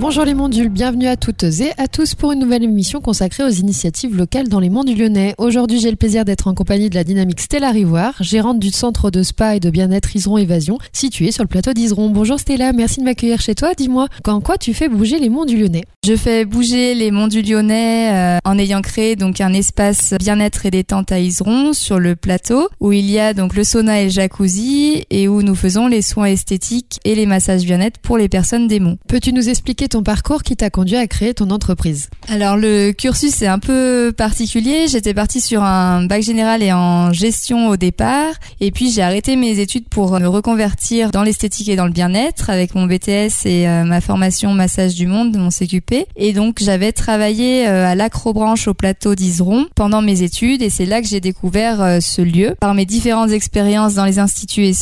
Bonjour 0.00 0.24
les 0.24 0.34
mondules, 0.34 0.68
bienvenue 0.68 1.08
à 1.08 1.16
toutes 1.16 1.42
et 1.42 1.72
à 1.76 1.88
tous 1.88 2.14
pour 2.14 2.30
une 2.30 2.38
nouvelle 2.38 2.62
émission 2.62 3.00
consacrée 3.00 3.42
aux 3.42 3.48
initiatives 3.48 4.16
locales 4.16 4.48
dans 4.48 4.60
les 4.60 4.70
monts 4.70 4.84
du 4.84 4.94
Lyonnais. 4.94 5.34
Aujourd'hui, 5.38 5.80
j'ai 5.80 5.90
le 5.90 5.96
plaisir 5.96 6.24
d'être 6.24 6.46
en 6.46 6.54
compagnie 6.54 6.88
de 6.88 6.94
la 6.94 7.02
dynamique 7.02 7.40
Stella 7.40 7.72
Rivoire, 7.72 8.14
gérante 8.20 8.60
du 8.60 8.70
centre 8.70 9.10
de 9.10 9.24
spa 9.24 9.56
et 9.56 9.60
de 9.60 9.70
bien-être 9.70 10.14
Iseron 10.14 10.38
Évasion, 10.38 10.78
situé 10.92 11.32
sur 11.32 11.42
le 11.42 11.48
plateau 11.48 11.72
d'Iseron. 11.72 12.10
Bonjour 12.10 12.38
Stella, 12.38 12.72
merci 12.72 13.00
de 13.00 13.06
m'accueillir 13.06 13.40
chez 13.40 13.56
toi. 13.56 13.74
Dis-moi, 13.74 14.06
en 14.24 14.40
quoi 14.40 14.56
tu 14.56 14.72
fais 14.72 14.88
bouger 14.88 15.18
les 15.18 15.30
monts 15.30 15.46
du 15.46 15.56
Lyonnais? 15.56 15.82
Je 16.06 16.14
fais 16.14 16.44
bouger 16.44 16.94
les 16.94 17.10
monts 17.10 17.26
du 17.26 17.42
Lyonnais 17.42 18.12
euh, 18.12 18.38
en 18.44 18.56
ayant 18.56 18.82
créé 18.82 19.16
donc 19.16 19.40
un 19.40 19.52
espace 19.52 20.14
bien-être 20.20 20.64
et 20.64 20.70
détente 20.70 21.10
à 21.10 21.18
Iseron 21.18 21.72
sur 21.72 21.98
le 21.98 22.14
plateau 22.14 22.68
où 22.78 22.92
il 22.92 23.10
y 23.10 23.18
a 23.18 23.34
donc 23.34 23.56
le 23.56 23.64
sauna 23.64 24.00
et 24.00 24.04
le 24.04 24.10
jacuzzi 24.10 25.04
et 25.10 25.26
où 25.26 25.42
nous 25.42 25.56
faisons 25.56 25.88
les 25.88 26.02
soins 26.02 26.26
esthétiques 26.26 27.00
et 27.04 27.16
les 27.16 27.26
massages 27.26 27.64
bien-être 27.64 27.98
pour 27.98 28.16
les 28.16 28.28
personnes 28.28 28.68
des 28.68 28.78
monts. 28.78 28.96
Peux-tu 29.08 29.32
nous 29.32 29.48
expliquer 29.48 29.87
ton 29.88 30.02
parcours 30.02 30.42
qui 30.42 30.56
t'a 30.56 30.70
conduit 30.70 30.96
à 30.96 31.06
créer 31.06 31.34
ton 31.34 31.50
entreprise 31.50 32.10
Alors 32.28 32.56
le 32.56 32.92
cursus 32.92 33.42
est 33.42 33.46
un 33.46 33.58
peu 33.58 34.12
particulier. 34.16 34.86
J'étais 34.88 35.14
partie 35.14 35.40
sur 35.40 35.62
un 35.62 36.04
bac 36.04 36.22
général 36.22 36.62
et 36.62 36.72
en 36.72 37.12
gestion 37.12 37.68
au 37.68 37.76
départ, 37.76 38.32
et 38.60 38.70
puis 38.70 38.90
j'ai 38.90 39.02
arrêté 39.02 39.36
mes 39.36 39.58
études 39.58 39.88
pour 39.88 40.18
me 40.18 40.26
reconvertir 40.26 41.10
dans 41.10 41.22
l'esthétique 41.22 41.68
et 41.68 41.76
dans 41.76 41.86
le 41.86 41.92
bien-être 41.92 42.50
avec 42.50 42.74
mon 42.74 42.86
BTS 42.86 43.46
et 43.46 43.68
euh, 43.68 43.84
ma 43.84 44.00
formation 44.00 44.54
massage 44.54 44.94
du 44.94 45.06
monde, 45.06 45.36
mon 45.36 45.50
CQP. 45.50 46.06
Et 46.16 46.32
donc 46.32 46.58
j'avais 46.60 46.92
travaillé 46.92 47.66
euh, 47.66 47.86
à 47.86 47.94
l'acrobranche 47.94 48.68
au 48.68 48.74
plateau 48.74 49.14
d'Iseron 49.14 49.66
pendant 49.74 50.02
mes 50.02 50.22
études, 50.22 50.62
et 50.62 50.70
c'est 50.70 50.86
là 50.86 51.00
que 51.00 51.08
j'ai 51.08 51.20
découvert 51.20 51.80
euh, 51.80 51.98
ce 52.00 52.22
lieu. 52.22 52.54
Par 52.60 52.74
mes 52.74 52.86
différentes 52.86 53.30
expériences 53.30 53.94
dans 53.94 54.04
les 54.04 54.18
instituts 54.18 54.66
et 54.66 54.74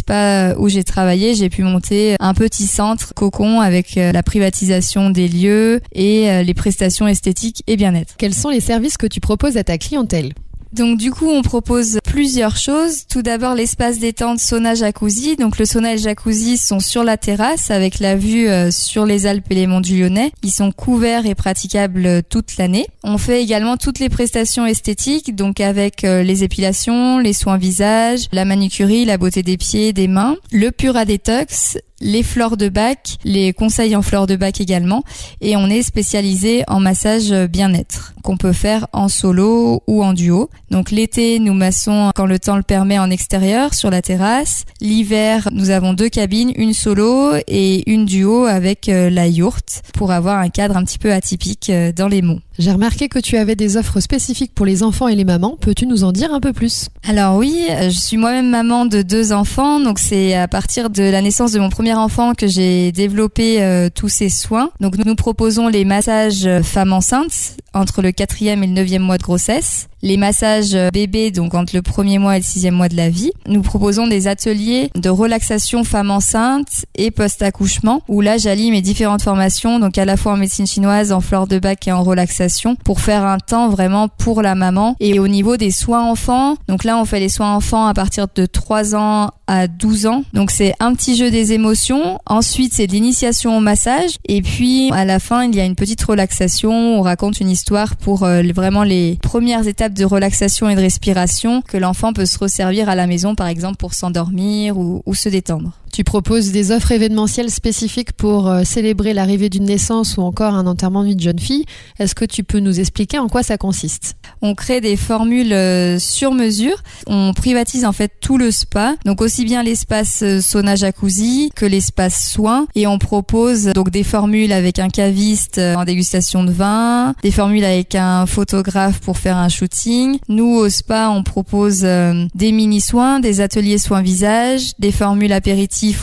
où 0.59 0.69
j'ai 0.69 0.85
travaillé, 0.85 1.35
j'ai 1.35 1.49
pu 1.49 1.63
monter 1.63 2.17
un 2.21 2.35
petit 2.35 2.67
centre 2.67 3.13
cocon 3.15 3.61
avec 3.61 3.95
la 3.97 4.23
privatisation 4.23 4.96
des 5.11 5.29
lieux 5.29 5.81
et 5.93 6.31
euh, 6.31 6.43
les 6.43 6.55
prestations 6.55 7.07
esthétiques 7.07 7.63
et 7.67 7.77
bien-être. 7.77 8.15
Quels 8.19 8.35
sont 8.35 8.51
les 8.51 8.61
services 8.61 8.97
que 8.97 9.07
tu 9.07 9.21
proposes 9.21 9.57
à 9.57 9.65
ta 9.65 9.79
clientèle? 9.79 10.33
Donc 10.73 10.99
du 10.99 11.11
coup, 11.11 11.31
on 11.31 11.41
propose 11.43 12.01
plusieurs 12.05 12.57
choses. 12.57 13.07
Tout 13.09 13.23
d'abord, 13.23 13.55
l'espace 13.55 13.99
détente 13.99 14.41
sauna 14.41 14.75
jacuzzi. 14.75 15.37
Donc 15.37 15.59
le 15.59 15.65
sauna 15.65 15.93
et 15.93 15.97
le 15.97 16.03
jacuzzi 16.03 16.59
sont 16.59 16.81
sur 16.81 17.03
la 17.03 17.17
terrasse 17.17 17.71
avec 17.71 17.99
la 17.99 18.15
vue 18.15 18.49
euh, 18.49 18.71
sur 18.71 19.07
les 19.07 19.27
Alpes 19.27 19.47
et 19.51 19.55
les 19.55 19.67
monts 19.67 19.81
du 19.81 19.99
Lyonnais. 19.99 20.33
Ils 20.43 20.51
sont 20.51 20.73
couverts 20.73 21.25
et 21.25 21.35
praticables 21.35 22.23
toute 22.29 22.59
l'année. 22.59 22.87
On 23.05 23.17
fait 23.17 23.43
également 23.43 23.79
toutes 23.79 24.01
les 24.01 24.11
prestations 24.11 24.67
esthétiques, 24.67 25.35
donc 25.35 25.61
avec 25.61 26.05
euh, 26.05 26.23
les 26.23 26.45
épilations, 26.45 27.21
les 27.21 27.33
soins 27.33 27.57
visage, 27.57 28.27
la 28.33 28.45
manucurie, 28.45 29.07
la 29.07 29.17
beauté 29.17 29.43
des 29.43 29.57
pieds, 29.57 29.95
des 29.95 30.09
mains, 30.09 30.37
le 30.53 30.73
Pura 30.73 31.07
Detox, 31.07 31.79
les 32.01 32.23
fleurs 32.23 32.57
de 32.57 32.69
bac, 32.69 33.19
les 33.25 33.53
conseils 33.53 33.97
en 33.97 34.03
fleurs 34.03 34.27
de 34.27 34.37
bac 34.37 34.61
également, 34.61 35.03
et 35.41 35.57
on 35.57 35.69
est 35.69 35.83
spécialisé 35.83 36.65
en 36.69 36.81
massage 36.81 37.33
bien-être 37.49 38.15
qu'on 38.27 38.37
peut 38.37 38.53
faire 38.53 38.89
en 38.93 39.09
solo 39.09 39.83
ou 39.87 40.03
en 40.03 40.13
duo. 40.13 40.51
Donc 40.71 40.91
l'été, 40.91 41.39
nous 41.39 41.55
massons 41.55 42.11
quand 42.15 42.27
le 42.27 42.41
temps 42.41 42.57
le 42.57 42.65
permet 42.65 42.99
en 42.99 43.09
extérieur 43.09 43.73
sur 43.73 43.89
la 43.89 44.03
terrasse. 44.03 44.65
L'hiver, 44.81 45.49
nous 45.53 45.71
avons 45.71 45.93
deux 45.95 46.09
cabines, 46.09 46.53
une 46.57 46.73
solo 46.73 47.35
et 47.47 47.89
une 47.89 48.05
duo 48.05 48.45
avec 48.45 48.89
euh, 48.89 49.11
la 49.11 49.29
yourte 49.29 49.83
pour 49.95 50.11
avoir 50.11 50.39
un 50.39 50.49
cadre 50.49 50.77
un 50.77 50.85
petit 50.85 50.99
peu 50.99 51.13
atypique 51.13 51.71
euh, 51.71 51.93
dans 51.93 52.09
les 52.09 52.21
monts. 52.21 52.41
J'ai 52.59 52.73
remarqué 52.73 53.09
que 53.09 53.19
tu 53.19 53.37
avais 53.37 53.55
des 53.55 53.77
offres 53.77 54.01
spécifiques 54.01 54.55
pour 54.55 54.67
les 54.67 54.83
enfants 54.83 55.09
et 55.09 55.15
les 55.15 55.25
mamans. 55.25 55.57
Peux-tu 55.61 55.87
nous 55.87 56.05
en 56.05 56.11
dire 56.11 56.33
un 56.33 56.41
peu 56.41 56.53
plus? 56.53 56.89
Alors 57.07 57.37
oui, 57.37 57.67
euh, 57.71 57.91
je 57.91 57.99
suis 57.99 58.17
moi-même 58.17 58.49
maman 58.51 58.87
de 58.87 59.03
deux 59.03 59.33
enfants, 59.33 59.79
donc 59.79 59.99
c'est 59.99 60.35
à 60.35 60.49
partir 60.49 60.91
de 60.91 61.03
la 61.03 61.23
naissance 61.23 61.53
de 61.53 61.61
mon 61.61 61.69
premier 61.69 61.86
enfant 61.95 62.35
que 62.35 62.47
j'ai 62.47 62.93
développé 62.93 63.89
tous 63.95 64.09
ces 64.09 64.29
soins. 64.29 64.71
Donc 64.81 64.97
nous 64.97 65.15
proposons 65.15 65.69
les 65.69 65.85
massages 65.85 66.49
femmes 66.63 66.93
enceintes 66.93 67.57
entre 67.75 68.03
le 68.03 68.13
quatrième 68.13 68.63
et 68.63 68.67
le 68.67 68.73
neuvième 68.73 69.03
mois 69.03 69.19
de 69.19 69.23
grossesse 69.23 69.89
les 70.07 70.17
massages 70.17 70.77
bébés, 70.93 71.33
donc 71.33 71.55
entre 71.55 71.75
le 71.75 71.83
premier 71.83 72.19
mois 72.19 72.37
et 72.37 72.39
le 72.39 72.45
sixième 72.45 72.75
mois 72.75 72.89
de 72.89 72.97
la 72.97 73.11
vie. 73.11 73.33
Nous 73.49 73.61
proposons 73.61 74.07
des 74.07 74.29
ateliers 74.29 74.91
de 74.95 75.11
relaxation 75.11 75.83
femme 75.83 76.13
enceinte 76.13 76.87
et 76.95 77.11
post-accouchement, 77.11 78.03
où 78.07 78.21
là 78.21 78.39
j'allie 78.39 78.71
mes 78.71 78.83
différentes 78.83 79.23
formations, 79.23 79.81
donc 79.81 79.99
à 79.99 80.05
la 80.05 80.17
fois 80.17 80.33
en 80.33 80.37
médecine 80.37 80.67
chinoise, 80.67 81.11
en 81.11 81.21
flore 81.21 81.49
de 81.49 81.59
bac 81.59 81.89
et 81.89 81.93
en 81.93 82.05
relaxation, 82.05 82.77
pour 82.77 83.01
faire 83.01 83.25
un 83.25 83.39
temps 83.39 83.69
vraiment 83.69 84.07
pour 84.07 84.43
la 84.43 84.55
maman. 84.55 84.95
Et 85.01 85.19
au 85.19 85.27
niveau 85.27 85.57
des 85.57 85.73
soins 85.73 86.09
enfants, 86.09 86.57
donc 86.69 86.85
là 86.85 86.99
on 86.99 87.05
fait 87.05 87.21
les 87.21 87.29
soins 87.29 87.55
enfants 87.55 87.87
à 87.87 87.95
partir 87.95 88.27
de 88.33 88.47
3 88.47 88.95
ans 88.95 89.31
à 89.49 89.69
12 89.69 90.07
ans. 90.07 90.23
Donc 90.33 90.51
c'est 90.51 90.75
un 90.81 90.95
petit 90.95 91.17
jeu 91.17 91.31
des 91.31 91.53
émotions. 91.53 92.19
Ensuite 92.27 92.75
c'est 92.75 92.87
de 92.87 92.93
l'initiation 92.93 93.57
au 93.57 93.61
massage. 93.61 94.17
Et 94.29 94.43
puis 94.43 94.91
à 94.93 95.05
la 95.05 95.19
fin 95.19 95.45
il 95.45 95.55
y 95.55 95.61
a 95.61 95.65
une 95.65 95.77
petite 95.77 96.03
relaxation. 96.03 96.99
On 96.99 97.03
raconte 97.03 97.41
une 97.41 97.51
histoire 97.51 97.97
pour 97.97 98.25
euh, 98.25 98.43
vraiment 98.55 98.83
les 98.83 99.19
premières 99.23 99.67
étapes 99.67 99.96
de 99.97 100.05
relaxation 100.05 100.69
et 100.69 100.75
de 100.75 100.81
respiration 100.81 101.63
que 101.63 101.77
l'enfant 101.77 102.13
peut 102.13 102.27
se 102.27 102.39
resservir 102.39 102.89
à 102.89 102.95
la 102.95 103.07
maison 103.07 103.35
par 103.35 103.49
exemple 103.49 103.77
pour 103.77 103.95
s'endormir 103.95 104.79
ou, 104.79 105.03
se 105.15 105.29
détendre. 105.29 105.73
Tu 105.97 106.05
proposes 106.05 106.53
des 106.53 106.73
offres 106.73 106.93
événementielles 106.93 107.51
spécifiques 107.51 108.13
pour 108.13 108.49
euh, 108.49 108.65
célébrer 108.65 109.15
l'arrivée 109.15 109.49
d'une 109.49 109.65
naissance 109.65 110.19
ou 110.19 110.21
encore 110.21 110.53
un 110.53 110.67
enterrement 110.67 111.03
d'une 111.03 111.19
jeune 111.19 111.39
fille. 111.39 111.65
Est-ce 111.99 112.15
que 112.15 112.27
tu 112.27 112.45
peux 112.45 112.59
nous 112.59 112.81
expliquer 112.81 113.19
en 113.19 113.29
quoi 113.29 113.43
ça 113.43 113.57
consiste? 113.57 114.15
On 114.43 114.55
crée 114.55 114.83
des 114.83 114.97
formules 114.97 115.55
euh, 115.55 115.99
sur 115.99 116.33
mesure. 116.33 116.83
On 117.07 117.33
privatise 117.33 117.87
en 117.87 117.93
fait 117.93 118.13
tout 118.21 118.37
le 118.37 118.51
spa, 118.51 118.97
donc 119.07 119.23
aussi 119.23 119.47
bien 119.47 119.63
l'espace 119.63 120.21
euh, 120.23 120.43
sauna 120.43 120.77
jacuzzi 120.77 121.51
que 121.57 121.65
l'espace 121.65 122.31
soins 122.31 122.67
et 122.75 122.87
on 122.87 122.99
propose 122.99 123.65
donc 123.65 123.89
des 123.89 124.05
formules 124.05 124.53
avec 124.53 124.79
un 124.79 124.91
caviste 124.91 125.59
en 125.59 125.85
dégustation 125.85 126.45
de 126.45 126.53
vin, 126.53 127.15
des 127.23 127.31
formules 127.31 127.65
avec 127.65 127.95
un 127.95 128.27
photographe 128.27 129.01
pour 129.01 129.17
faire 129.17 129.39
un 129.39 129.49
shooting. 129.49 130.19
Nous 130.29 130.57
au 130.57 130.69
spa, 130.69 131.09
on 131.09 131.23
propose 131.23 131.81
des 131.81 132.53
mini 132.53 132.83
soins, 132.83 133.19
des 133.19 133.41
ateliers 133.41 133.79
soins 133.79 134.03
visage, 134.03 134.73
des 134.79 134.93
formules 134.93 135.33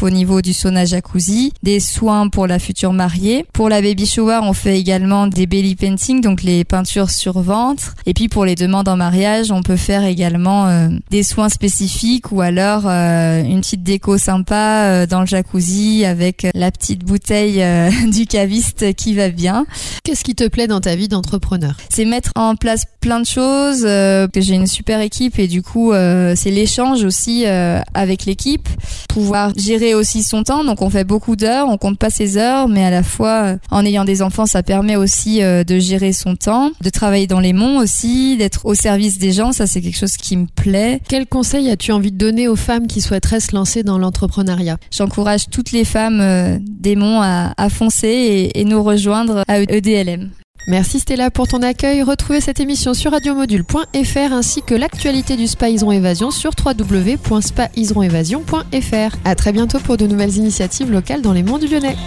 au 0.01 0.09
niveau 0.09 0.41
du 0.41 0.53
sauna 0.53 0.85
jacuzzi, 0.85 1.53
des 1.63 1.79
soins 1.79 2.29
pour 2.29 2.47
la 2.47 2.59
future 2.59 2.93
mariée. 2.93 3.45
Pour 3.53 3.69
la 3.69 3.81
baby 3.81 4.05
shower, 4.05 4.39
on 4.43 4.53
fait 4.53 4.79
également 4.79 5.27
des 5.27 5.45
belly 5.45 5.75
painting, 5.75 6.21
donc 6.21 6.43
les 6.43 6.63
peintures 6.63 7.09
sur 7.09 7.41
ventre. 7.41 7.95
Et 8.05 8.13
puis 8.13 8.29
pour 8.29 8.45
les 8.45 8.55
demandes 8.55 8.87
en 8.87 8.95
mariage, 8.95 9.51
on 9.51 9.61
peut 9.61 9.75
faire 9.75 10.05
également 10.05 10.67
euh, 10.67 10.89
des 11.09 11.23
soins 11.23 11.49
spécifiques 11.49 12.31
ou 12.31 12.41
alors 12.41 12.83
euh, 12.85 13.43
une 13.43 13.61
petite 13.61 13.83
déco 13.83 14.17
sympa 14.17 14.83
euh, 14.83 15.05
dans 15.05 15.21
le 15.21 15.25
jacuzzi 15.25 16.05
avec 16.05 16.47
la 16.53 16.71
petite 16.71 17.03
bouteille 17.03 17.63
du 18.11 18.25
caviste 18.25 18.93
qui 18.95 19.13
va 19.15 19.29
bien. 19.29 19.65
Qu'est-ce 20.03 20.23
qui 20.23 20.35
te 20.35 20.47
plaît 20.47 20.67
dans 20.67 20.81
ta 20.81 20.95
vie 20.95 21.07
d'entrepreneur? 21.07 21.75
C'est 21.89 22.05
mettre 22.05 22.31
en 22.35 22.55
place 22.55 22.85
plein 22.99 23.19
de 23.19 23.25
choses, 23.25 23.81
que 23.81 24.41
j'ai 24.41 24.55
une 24.55 24.67
super 24.67 25.01
équipe 25.01 25.39
et 25.39 25.47
du 25.47 25.61
coup 25.61 25.91
c'est 25.93 26.51
l'échange 26.51 27.03
aussi 27.03 27.45
avec 27.45 28.25
l'équipe, 28.25 28.67
pouvoir 29.09 29.51
gérer 29.57 29.72
aussi 29.93 30.23
son 30.23 30.43
temps. 30.43 30.63
Donc 30.63 30.81
on 30.81 30.89
fait 30.89 31.03
beaucoup 31.03 31.35
d'heures, 31.35 31.67
on 31.69 31.77
compte 31.77 31.97
pas 31.97 32.09
ses 32.09 32.37
heures, 32.37 32.67
mais 32.67 32.85
à 32.85 32.89
la 32.89 33.03
fois 33.03 33.43
euh, 33.43 33.57
en 33.71 33.85
ayant 33.85 34.05
des 34.05 34.21
enfants, 34.21 34.45
ça 34.45 34.63
permet 34.63 34.95
aussi 34.95 35.43
euh, 35.43 35.63
de 35.63 35.79
gérer 35.79 36.13
son 36.13 36.35
temps, 36.35 36.71
de 36.81 36.89
travailler 36.89 37.27
dans 37.27 37.39
les 37.39 37.53
monts 37.53 37.79
aussi, 37.79 38.37
d'être 38.37 38.65
au 38.65 38.75
service 38.75 39.17
des 39.17 39.31
gens. 39.31 39.51
Ça 39.51 39.67
c'est 39.67 39.81
quelque 39.81 39.97
chose 39.97 40.17
qui 40.17 40.37
me 40.37 40.47
plaît. 40.47 41.01
Quel 41.07 41.25
conseil 41.25 41.69
as-tu 41.69 41.91
envie 41.91 42.11
de 42.11 42.17
donner 42.17 42.47
aux 42.47 42.55
femmes 42.55 42.87
qui 42.87 43.01
souhaiteraient 43.01 43.39
se 43.39 43.55
lancer 43.55 43.83
dans 43.83 43.97
l'entrepreneuriat? 43.97 44.77
J'encourage 44.91 45.49
toutes 45.49 45.71
les 45.71 45.85
femmes 45.85 46.19
euh, 46.21 46.57
des 46.61 46.95
monts 46.95 47.21
à, 47.21 47.53
foncer 47.69 48.07
et, 48.07 48.59
et 48.59 48.65
nous 48.65 48.83
rejoindre 48.83 49.43
à 49.47 49.59
EDLM. 49.59 50.29
Merci 50.67 50.99
Stella 50.99 51.29
pour 51.29 51.47
ton 51.47 51.61
accueil. 51.61 52.01
Retrouvez 52.03 52.39
cette 52.39 52.61
émission 52.61 52.93
sur 52.93 53.11
radiomodule.fr 53.11 54.31
ainsi 54.31 54.61
que 54.61 54.73
l'actualité 54.73 55.35
du 55.35 55.47
Spa 55.47 55.69
Iseron 55.69 55.91
Évasion 55.91 56.31
sur 56.31 56.51
www.spaiseronévasion.fr. 56.57 59.17
À 59.25 59.35
très 59.35 59.51
bientôt 59.51 59.79
pour 59.79 59.97
de 59.97 60.07
nouvelles 60.07 60.37
initiatives 60.37 60.89
locales 60.91 61.21
dans 61.21 61.33
les 61.33 61.43
monts 61.43 61.57
du 61.57 61.67
Lyonnais. 61.67 61.97